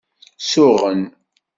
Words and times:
Suɣen. 0.51 1.01